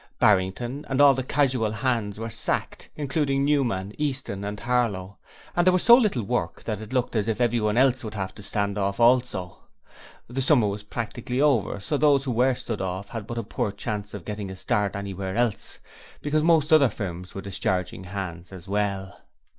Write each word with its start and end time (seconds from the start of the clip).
Barrington 0.17 0.83
and 0.89 0.99
all 0.99 1.13
the 1.13 1.21
casual 1.21 1.69
hands 1.69 2.17
were 2.19 2.31
sacked, 2.31 2.89
including 2.95 3.45
Newman, 3.45 3.93
Easton 3.99 4.43
and 4.43 4.59
Harlow, 4.59 5.19
and 5.55 5.63
there 5.63 5.71
was 5.71 5.83
so 5.83 5.95
little 5.95 6.23
work 6.23 6.63
that 6.63 6.81
it 6.81 6.91
looked 6.91 7.15
as 7.15 7.27
if 7.27 7.39
everyone 7.39 7.77
else 7.77 8.03
would 8.03 8.15
have 8.15 8.33
to 8.33 8.41
stand 8.41 8.79
off 8.79 8.99
also. 8.99 9.59
The 10.27 10.41
summer 10.41 10.67
was 10.67 10.81
practically 10.81 11.39
over, 11.39 11.79
so 11.79 11.97
those 11.97 12.23
who 12.23 12.31
were 12.31 12.55
stood 12.55 12.81
off 12.81 13.09
had 13.09 13.27
but 13.27 13.37
a 13.37 13.43
poor 13.43 13.71
chance 13.71 14.15
of 14.15 14.25
getting 14.25 14.49
a 14.49 14.55
start 14.55 14.95
anywhere 14.95 15.35
else, 15.35 15.77
because 16.23 16.41
most 16.41 16.73
other 16.73 16.89
firms 16.89 17.35
were 17.35 17.41
discharging 17.43 18.05
hands 18.05 18.51
as 18.51 18.67
well. 18.67 19.19